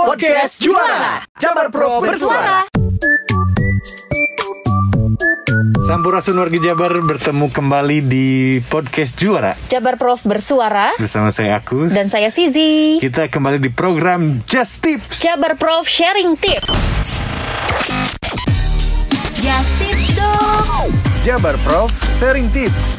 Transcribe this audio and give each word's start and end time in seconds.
Podcast 0.00 0.64
Juara 0.64 1.28
Jabar 1.36 1.68
Pro 1.68 2.00
bersuara 2.00 2.64
Sampurasun 5.84 6.40
wargi 6.40 6.56
Jabar 6.56 6.88
bertemu 7.04 7.52
kembali 7.52 8.08
di 8.08 8.26
podcast 8.72 9.20
Juara 9.20 9.52
Jabar 9.68 10.00
Prof 10.00 10.24
bersuara 10.24 10.96
bersama 10.96 11.28
saya 11.28 11.60
Agus 11.60 11.92
dan 11.92 12.08
saya 12.08 12.32
Sizi. 12.32 12.96
Kita 12.96 13.28
kembali 13.28 13.60
di 13.60 13.68
program 13.68 14.40
Just 14.48 14.80
Tips. 14.80 15.20
Jabar 15.20 15.60
Prof 15.60 15.84
sharing 15.84 16.32
tips. 16.40 16.80
Just 19.36 19.72
tips 19.76 20.16
dong. 20.16 20.88
Jabar 21.28 21.60
Prof 21.60 21.92
sharing 22.16 22.48
tips. 22.56 22.96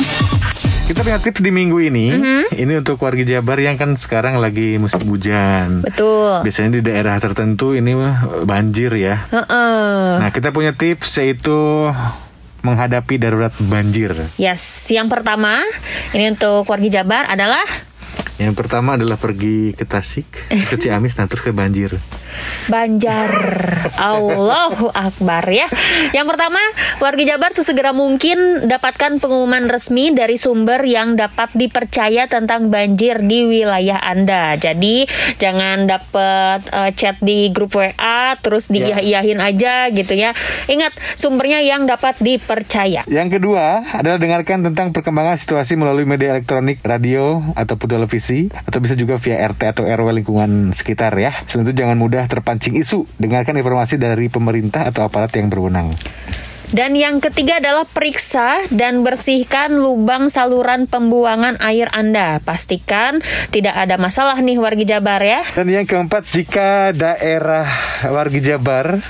Kita 0.92 1.08
punya 1.08 1.24
tips 1.24 1.40
di 1.40 1.56
minggu 1.56 1.80
ini. 1.88 2.12
Ini 2.52 2.84
untuk 2.84 3.00
warga 3.00 3.24
Jabar 3.24 3.56
yang 3.64 3.80
kan 3.80 3.96
sekarang 3.96 4.44
lagi 4.44 4.76
musim 4.76 5.08
hujan. 5.08 5.88
Betul. 5.88 6.44
Biasanya 6.44 6.70
di 6.76 6.82
daerah 6.84 7.16
tertentu 7.16 7.72
ini 7.72 7.96
mah 7.96 8.44
banjir 8.44 8.92
ya. 9.00 9.24
Heeh. 9.32 10.20
Nah, 10.20 10.30
kita 10.36 10.52
punya 10.52 10.76
tips 10.76 11.24
yaitu 11.24 11.88
menghadapi 12.68 13.24
darurat 13.24 13.56
banjir. 13.72 14.12
Yes, 14.36 14.92
yang 14.92 15.08
pertama 15.08 15.64
ini 16.12 16.36
untuk 16.36 16.68
warga 16.68 16.90
Jabar 16.92 17.24
adalah 17.24 17.64
Yang 18.36 18.60
pertama 18.60 19.00
adalah 19.00 19.16
pergi 19.16 19.72
ke 19.72 19.88
Tasik, 19.88 20.28
ke 20.52 20.76
Ciamis, 20.76 21.16
nah 21.16 21.24
terus 21.24 21.46
ke 21.46 21.56
banjir. 21.56 21.96
Banjar. 22.68 23.32
Allahu 23.98 24.90
Akbar 24.94 25.46
ya. 25.50 25.68
Yang 26.16 26.28
pertama, 26.36 26.62
warga 27.02 27.24
Jabar 27.26 27.52
sesegera 27.54 27.92
mungkin 27.92 28.66
dapatkan 28.66 29.22
pengumuman 29.22 29.68
resmi 29.70 30.14
dari 30.14 30.38
sumber 30.38 30.82
yang 30.86 31.16
dapat 31.20 31.54
dipercaya 31.54 32.26
tentang 32.26 32.74
banjir 32.74 33.22
di 33.24 33.46
wilayah 33.46 34.00
Anda. 34.02 34.56
Jadi, 34.58 35.06
jangan 35.38 35.86
dapat 35.90 36.66
eh, 36.70 36.92
chat 36.96 37.18
di 37.22 37.50
grup 37.54 37.78
WA 37.78 38.36
terus 38.42 38.68
diiyah-iyahin 38.74 39.40
aja 39.40 39.90
gitu 39.94 40.14
ya. 40.14 40.36
Ingat, 40.68 40.94
sumbernya 41.16 41.62
yang 41.62 41.86
dapat 41.86 42.18
dipercaya. 42.20 43.04
Yang 43.08 43.40
kedua 43.40 43.86
adalah 43.96 44.18
dengarkan 44.18 44.66
tentang 44.72 44.94
perkembangan 44.96 45.38
situasi 45.38 45.78
melalui 45.80 46.06
media 46.06 46.36
elektronik, 46.36 46.82
radio, 46.86 47.42
ataupun 47.56 47.88
televisi, 47.98 48.52
atau 48.52 48.80
bisa 48.84 48.94
juga 48.98 49.18
via 49.18 49.40
RT 49.50 49.62
atau 49.78 49.84
RW 49.88 50.22
lingkungan 50.22 50.76
sekitar 50.76 51.16
ya. 51.18 51.32
Selain 51.48 51.68
itu 51.68 51.76
jangan 51.78 51.98
mudah 51.98 52.21
terpancing 52.28 52.78
isu. 52.78 53.06
Dengarkan 53.22 53.58
informasi 53.58 54.02
dari 54.02 54.28
pemerintah 54.28 54.90
atau 54.90 55.06
aparat 55.06 55.34
yang 55.38 55.48
berwenang. 55.48 55.94
Dan 56.72 56.96
yang 56.96 57.20
ketiga 57.20 57.60
adalah 57.60 57.84
periksa 57.84 58.64
dan 58.72 59.04
bersihkan 59.04 59.76
lubang 59.76 60.32
saluran 60.32 60.88
pembuangan 60.88 61.60
air 61.60 61.92
Anda. 61.92 62.40
Pastikan 62.40 63.20
tidak 63.52 63.76
ada 63.76 64.00
masalah 64.00 64.40
nih 64.40 64.56
warga 64.56 64.88
Jabar 64.88 65.20
ya. 65.20 65.44
Dan 65.52 65.68
yang 65.68 65.84
keempat, 65.84 66.24
jika 66.32 66.96
daerah 66.96 67.68
warga 68.08 68.40
Jabar 68.40 69.04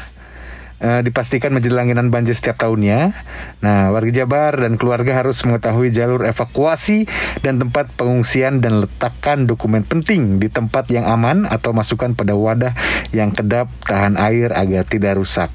eh, 0.82 1.02
dipastikan 1.06 1.54
langganan 1.54 2.10
banjir 2.10 2.36
setiap 2.36 2.58
tahunnya. 2.58 3.14
Nah, 3.62 3.94
warga 3.94 4.12
Jabar 4.12 4.58
dan 4.58 4.76
keluarga 4.76 5.22
harus 5.22 5.40
mengetahui 5.48 5.94
jalur 5.94 6.26
evakuasi 6.28 7.08
dan 7.46 7.62
tempat 7.62 7.94
pengungsian 7.96 8.60
dan 8.60 8.84
letakkan 8.84 9.48
dokumen 9.48 9.86
penting 9.88 10.42
di 10.42 10.52
tempat 10.52 10.90
yang 10.92 11.08
aman 11.08 11.48
atau 11.48 11.72
masukkan 11.72 12.12
pada 12.18 12.36
wadah 12.36 12.74
yang 13.16 13.32
kedap 13.32 13.72
tahan 13.86 14.18
air 14.18 14.52
agar 14.52 14.84
tidak 14.84 15.22
rusak. 15.22 15.54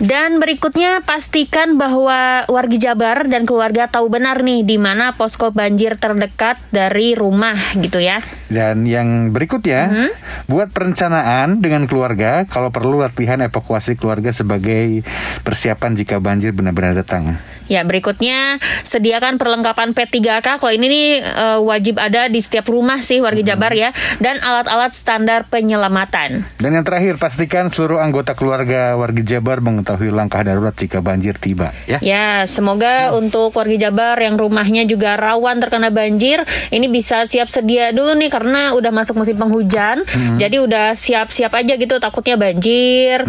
Dan 0.00 0.40
berikutnya 0.40 1.04
pastikan 1.04 1.76
bahwa 1.76 2.48
warga 2.48 2.76
Jabar 2.80 3.28
dan 3.28 3.44
keluarga 3.44 3.84
tahu 3.84 4.08
benar 4.08 4.40
nih 4.40 4.64
di 4.64 4.80
mana 4.80 5.12
posko 5.12 5.52
banjir 5.52 6.00
terdekat 6.00 6.56
dari 6.72 7.12
rumah 7.12 7.60
gitu 7.76 8.00
ya. 8.00 8.24
Dan 8.48 8.88
yang 8.88 9.28
berikutnya, 9.28 10.10
buat 10.48 10.72
perencanaan 10.72 11.60
dengan 11.60 11.84
keluarga 11.84 12.48
kalau 12.48 12.72
perlu 12.72 13.04
latihan 13.04 13.44
evakuasi 13.44 14.00
keluarga 14.00 14.32
sebagai 14.32 15.04
persiapan 15.44 15.92
jika 16.00 16.16
banjir 16.16 16.56
benar-benar 16.56 16.96
datang. 16.96 17.36
Ya, 17.70 17.86
berikutnya 17.86 18.58
sediakan 18.82 19.38
perlengkapan 19.38 19.94
P3K. 19.94 20.58
Kalau 20.58 20.74
ini 20.74 20.90
nih 20.90 21.06
eh, 21.22 21.60
wajib 21.62 22.02
ada 22.02 22.26
di 22.26 22.42
setiap 22.42 22.66
rumah 22.66 22.98
sih 23.04 23.22
warga 23.22 23.54
Jabar 23.54 23.70
ya 23.76 23.94
dan 24.18 24.42
alat-alat 24.42 24.90
standar 24.96 25.46
penyelamatan. 25.46 26.42
Dan 26.58 26.70
yang 26.74 26.82
terakhir, 26.82 27.20
pastikan 27.22 27.70
seluruh 27.70 28.02
anggota 28.02 28.34
keluarga 28.34 28.98
warga 28.98 29.22
Jabar 29.22 29.62
mengetahui 29.62 29.89
langkah 29.98 30.44
darurat 30.44 30.74
jika 30.76 31.00
banjir 31.00 31.34
tiba. 31.40 31.72
Ya. 31.88 31.98
Ya, 32.04 32.28
semoga 32.44 33.14
untuk 33.16 33.56
warga 33.56 33.88
Jabar 33.88 34.20
yang 34.20 34.36
rumahnya 34.36 34.84
juga 34.84 35.16
rawan 35.16 35.58
terkena 35.62 35.88
banjir, 35.88 36.44
ini 36.68 36.86
bisa 36.86 37.24
siap 37.24 37.48
sedia 37.48 37.90
dulu 37.90 38.12
nih 38.18 38.28
karena 38.28 38.76
udah 38.76 38.92
masuk 38.92 39.16
musim 39.16 39.40
penghujan. 39.40 40.04
Jadi 40.36 40.56
udah 40.60 40.92
siap-siap 40.92 41.52
aja 41.54 41.74
gitu 41.78 41.96
takutnya 41.96 42.36
banjir. 42.36 43.24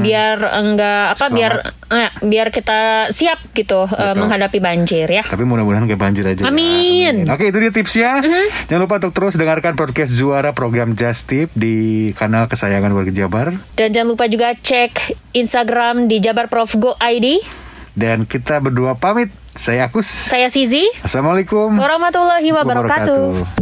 Biar 0.00 0.36
enggak 0.40 1.04
apa 1.14 1.26
biar 1.28 1.52
eh, 1.90 2.10
biar 2.24 2.48
kita 2.48 3.10
siap 3.12 3.38
gitu 3.52 3.84
eh, 3.86 4.14
menghadapi 4.16 4.58
banjir 4.58 5.06
ya. 5.06 5.22
Tapi 5.22 5.44
mudah-mudahan 5.44 5.84
gak 5.86 6.00
banjir 6.00 6.24
aja. 6.26 6.42
ya. 6.42 6.48
Amin. 6.48 7.28
Oke, 7.28 7.52
itu 7.52 7.58
dia 7.60 7.72
tipsnya. 7.72 8.24
Jangan 8.66 8.82
lupa 8.84 8.98
untuk 9.00 9.12
terus 9.12 9.34
dengarkan 9.36 9.76
podcast 9.76 10.12
Juara 10.14 10.56
program 10.56 10.96
Just 10.96 11.28
Tip 11.28 11.48
di 11.54 12.10
kanal 12.16 12.48
kesayangan 12.48 12.90
warga 12.90 13.12
Jabar. 13.12 13.54
Dan 13.76 13.92
jangan 13.92 14.08
lupa 14.16 14.24
juga 14.26 14.56
cek 14.56 15.14
Instagram 15.36 16.08
di 16.08 16.18
Jabar 16.18 16.48
Prof 16.48 16.72
Go 16.78 16.94
ID. 16.98 17.42
Dan 17.92 18.24
kita 18.24 18.62
berdua 18.62 18.94
pamit. 18.96 19.30
Saya 19.50 19.90
Agus. 19.90 20.06
Saya 20.06 20.46
Sizi. 20.46 20.86
Assalamualaikum 21.02 21.74
Warahmatullahi 21.74 22.54
wabarakatuh. 22.54 23.59